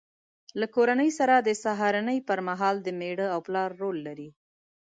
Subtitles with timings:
[0.59, 4.29] له کورنۍ سره د سهارنۍ پر مهال د مېړه او پلار رول لري.